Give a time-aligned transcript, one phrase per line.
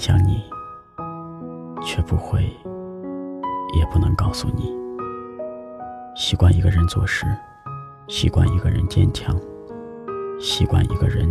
[0.00, 0.42] 想你，
[1.84, 2.44] 却不会，
[3.78, 4.74] 也不能告诉你。
[6.16, 7.26] 习惯一个人做事，
[8.08, 9.38] 习惯一个人坚强，
[10.40, 11.28] 习惯一个人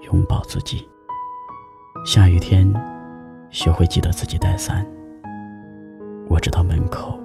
[0.00, 0.88] 拥抱自己。
[2.06, 2.72] 下雨天，
[3.50, 4.86] 学会记得自己带伞。
[6.26, 7.20] 我知道门口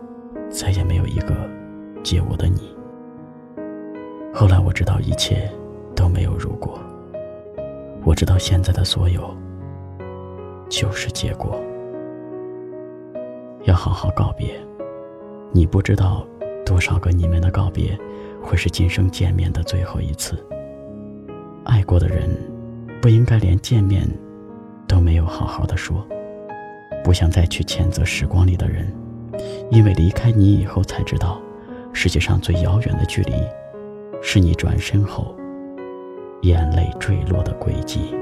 [0.50, 1.50] 再也没有一个
[2.04, 2.76] 接我的你。
[4.34, 5.50] 后来我知道一切
[5.96, 6.78] 都没有如果。
[8.04, 9.34] 我知道现在的所有
[10.74, 11.62] 就是结果。
[13.66, 14.60] 要好好告别。
[15.52, 16.26] 你不知道
[16.66, 17.96] 多少个你们的告别
[18.42, 20.36] 会是今生见面的最后一次。
[21.64, 22.28] 爱过的人
[23.00, 24.10] 不应该连见面
[24.88, 26.04] 都没有好好的说。
[27.04, 28.92] 不想再去谴责时光里的人，
[29.70, 31.40] 因为离开你以后才知道，
[31.94, 33.34] 世界上最遥远的距离，
[34.24, 35.36] 是你转身后，
[36.42, 38.16] 眼泪坠落的轨迹。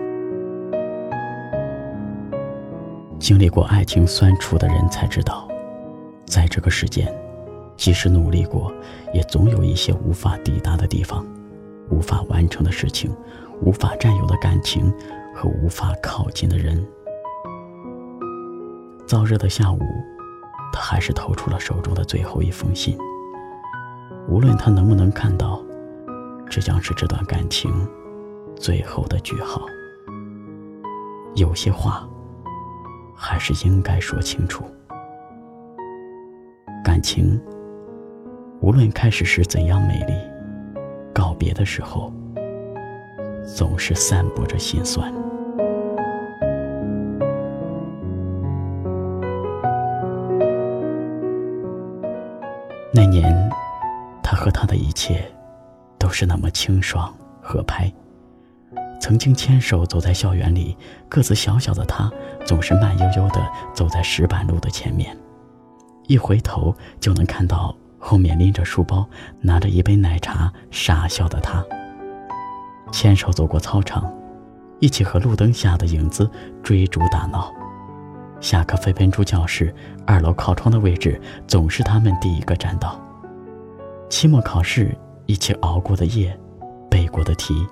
[3.21, 5.47] 经历过爱情酸楚的人才知道，
[6.25, 7.07] 在这个世间，
[7.77, 8.73] 即使努力过，
[9.13, 11.23] 也总有一些无法抵达的地方，
[11.91, 13.15] 无法完成的事情，
[13.61, 14.91] 无法占有的感情
[15.35, 16.83] 和无法靠近的人。
[19.05, 19.79] 燥热的下午，
[20.73, 22.97] 他还是投出了手中的最后一封信。
[24.27, 25.61] 无论他能不能看到，
[26.49, 27.71] 这将是这段感情
[28.55, 29.61] 最后的句号。
[31.35, 32.09] 有些话，
[33.23, 34.65] 还是应该说清楚。
[36.83, 37.39] 感情，
[38.61, 40.13] 无论开始时怎样美丽，
[41.13, 42.11] 告别的时候，
[43.45, 45.13] 总是散播着心酸。
[52.91, 53.31] 那年，
[54.23, 55.23] 他和他的一切
[55.99, 57.89] 都是那么清爽合拍。
[59.01, 60.77] 曾经牵手走在校园里，
[61.09, 62.09] 个子小小的他
[62.45, 65.17] 总是慢悠悠地走在石板路的前面，
[66.05, 69.03] 一回头就能看到后面拎着书包、
[69.41, 71.65] 拿着一杯奶茶傻笑的他。
[72.91, 74.07] 牵手走过操场，
[74.79, 76.29] 一起和路灯下的影子
[76.61, 77.51] 追逐打闹。
[78.39, 79.73] 下课飞奔出教室，
[80.05, 83.01] 二楼靠窗的位置总是他们第一个站到。
[84.09, 84.95] 期末考试
[85.25, 86.37] 一起熬过的夜，
[86.89, 87.65] 背过的题，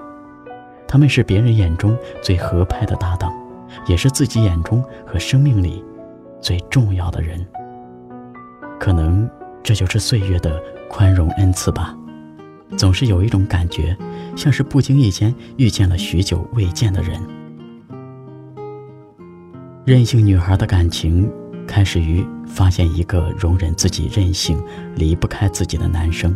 [0.90, 3.32] 他们是别人眼中最合拍的搭档，
[3.86, 5.86] 也是自己眼中和生命里
[6.42, 7.46] 最重要的人。
[8.80, 9.30] 可能
[9.62, 11.96] 这就是岁月的宽容恩赐吧，
[12.76, 13.96] 总是有一种感觉，
[14.36, 17.22] 像是不经意间遇见了许久未见的人。
[19.86, 21.32] 任性女孩的感情，
[21.68, 24.60] 开始于发现一个容忍自己任性、
[24.96, 26.36] 离不开自己的男生，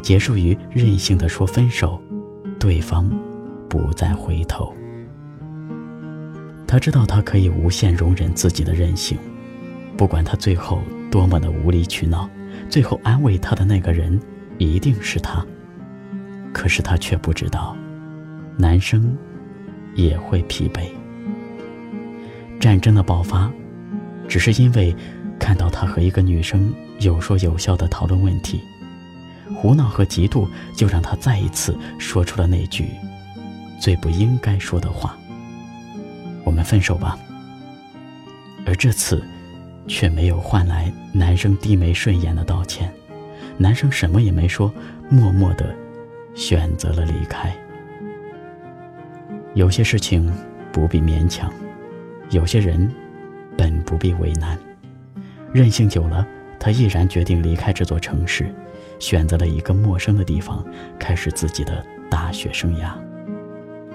[0.00, 2.00] 结束于任性的说分手，
[2.58, 3.10] 对方
[3.70, 4.74] 不再回头。
[6.66, 9.16] 他知道他可以无限容忍自己的任性，
[9.96, 12.28] 不管他最后多么的无理取闹，
[12.68, 14.20] 最后安慰他的那个人
[14.58, 15.44] 一定是他。
[16.52, 17.76] 可是他却不知道，
[18.58, 19.16] 男生
[19.94, 20.82] 也会疲惫。
[22.58, 23.50] 战争的爆发，
[24.28, 24.94] 只是因为
[25.38, 28.60] 看到他和一个女生有说有笑的讨论问题，
[29.56, 32.86] 胡闹和嫉妒就让他再一次说出了那句
[33.80, 35.18] 最不应该说的话
[36.44, 37.18] ：“我们分手吧。”
[38.66, 39.24] 而这次，
[39.88, 42.92] 却没有换来男生低眉顺眼的道歉，
[43.56, 44.72] 男生什么也没说，
[45.08, 45.74] 默默的
[46.34, 47.52] 选择了离开。
[49.54, 50.32] 有些事情
[50.70, 51.50] 不必勉强。
[52.28, 52.88] 有些人
[53.56, 54.56] 本不必为难，
[55.52, 56.24] 任性久了，
[56.60, 58.54] 他毅然决定离开这座城市，
[59.00, 60.64] 选择了一个陌生的地方，
[60.96, 62.92] 开始自己的大学生涯。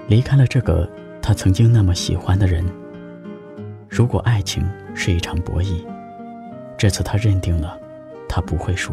[0.08, 0.88] 离开了这个
[1.20, 2.64] 他曾经那么喜欢的人。
[3.88, 5.84] 如果爱情是一场博弈，
[6.78, 7.78] 这次他认定了，
[8.28, 8.92] 他不会输。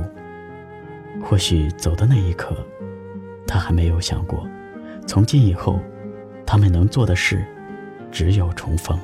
[1.24, 2.56] 或许走的那一刻，
[3.46, 4.48] 他还没有想过，
[5.06, 5.80] 从今以后，
[6.46, 7.46] 他们能做的事，
[8.12, 9.00] 只有重逢。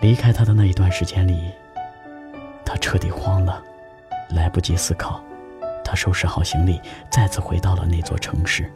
[0.00, 1.50] 离开他的那一段时间里，
[2.64, 3.62] 他彻底慌了，
[4.30, 5.22] 来不及思考。
[5.84, 6.80] 他收拾好行李，
[7.10, 8.70] 再次回到了那座城市。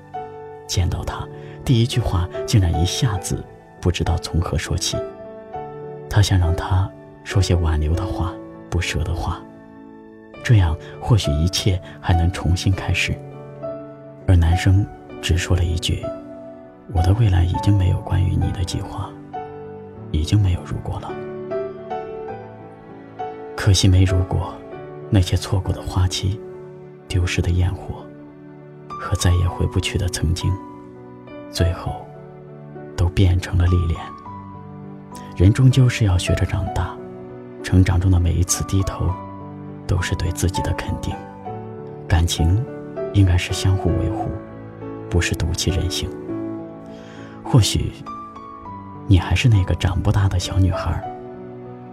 [0.73, 1.29] 见到他，
[1.63, 3.45] 第一句话竟然一下子
[3.79, 4.97] 不知道从何说起。
[6.09, 6.91] 他想让他
[7.25, 8.33] 说些挽留的话、
[8.71, 9.43] 不舍的话，
[10.43, 13.15] 这样或许一切还能重新开始。
[14.27, 14.87] 而男生
[15.21, 16.03] 只说了一句
[16.95, 19.11] ：“我的未来已经没有关于你的计划。”
[20.11, 21.11] 已经没有如果了，
[23.57, 24.55] 可惜没如果，
[25.11, 26.41] 那些错过的花期，
[27.09, 28.05] 丢失的烟火，
[29.03, 30.51] 和再也回不去的曾经，
[31.51, 32.07] 最后，
[32.97, 33.37] 都变。
[33.41, 34.01] 成了历练。
[35.37, 36.95] 人终究是要学着长大，
[37.63, 39.11] 成长中的每一次低头，
[39.89, 41.13] 都是对自己的肯定。
[42.07, 42.65] 感情，
[43.13, 44.31] 应该是相互维护，
[45.11, 46.09] 不是赌气任性。
[47.43, 47.93] 或许，
[49.09, 51.03] 你还是那个长不大的小女孩，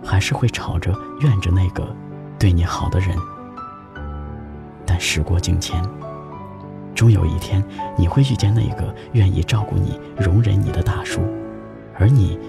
[0.06, 1.96] 还是会吵着怨着那个
[2.38, 3.18] 对你好的人。
[4.86, 5.84] 但时过境迁，
[6.96, 7.64] 终有一天，
[7.98, 11.22] 你会遇见那个愿意照顾你、容忍你的大叔，
[11.98, 12.40] 而你。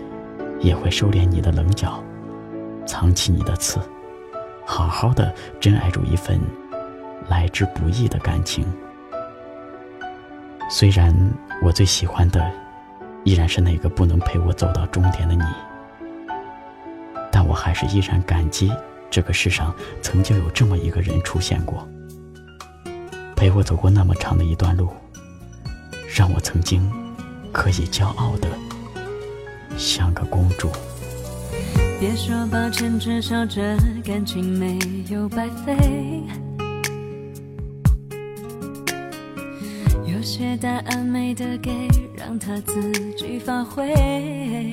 [0.62, 2.04] 也会收敛你的棱角，
[2.84, 3.81] 藏起你的刺，
[4.66, 6.38] 好好的珍爱住一份
[7.31, 8.70] 来之不易的感情。
[10.69, 11.16] 虽然
[11.62, 12.46] 我最喜欢的
[13.25, 15.44] 依然是那个不能陪我走到终点的你，
[17.32, 18.70] 但我还是依然感激
[19.08, 21.88] 这个世上曾经有这么一个人出现过，
[23.40, 24.90] 陪我走过那么长的一段路，
[26.14, 26.87] 让我曾经
[27.50, 28.46] 可以骄傲的。
[29.78, 30.69] 像个公主。
[31.98, 34.78] 别说抱歉，至少这感情没
[35.08, 35.75] 有白费。
[40.04, 44.70] 有些答案没得给，让他自己发挥。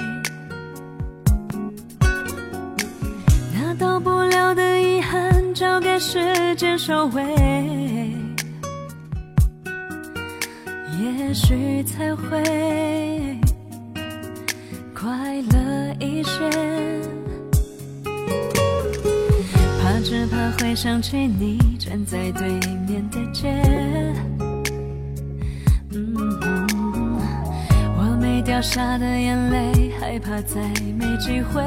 [3.54, 8.27] 那到不了的遗憾，交给时间收尾。
[11.18, 12.44] 也许才会。
[14.94, 16.50] 快乐一些，
[19.82, 22.48] 怕只怕会想起你站在对
[22.88, 23.62] 面的街。
[25.92, 27.20] 嗯，
[27.98, 30.62] 我没掉下的眼泪，害怕再
[30.98, 31.64] 没机会。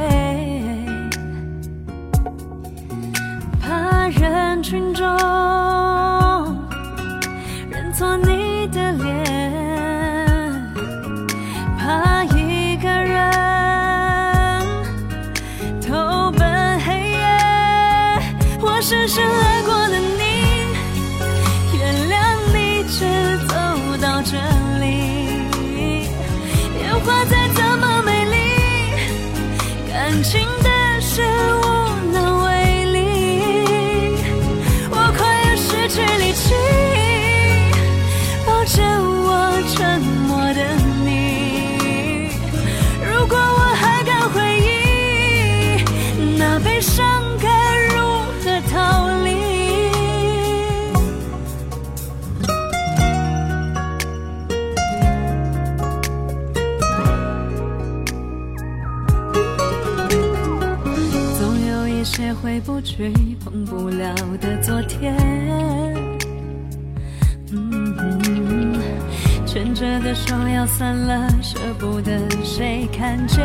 [3.61, 5.06] 怕人群中
[27.05, 28.37] 花再怎么美丽，
[29.88, 31.23] 感情的事
[31.62, 31.67] 无
[32.12, 32.99] 能为力。
[34.91, 36.55] 我快要失去力气，
[38.47, 40.61] 抱着我沉默的
[41.05, 42.29] 你。
[43.03, 45.85] 如果我还敢回忆，
[46.38, 47.30] 那悲伤。
[62.61, 63.12] 不去，
[63.45, 65.17] 碰不了的昨天。
[67.53, 68.79] 嗯，
[69.47, 73.45] 牵着的手要散了，舍不得谁看见。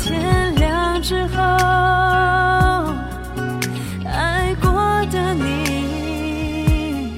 [0.00, 1.42] 天亮之后，
[4.04, 4.70] 爱过
[5.10, 7.12] 的你，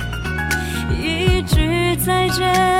[1.02, 2.79] 一句再见。